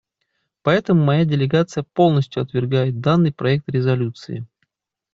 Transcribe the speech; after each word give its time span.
Поэтому 0.63 1.03
моя 1.03 1.25
делегация 1.25 1.83
полностью 1.83 2.41
отвергает 2.41 3.01
данный 3.01 3.31
проект 3.31 3.69
резолюции. 3.69 4.47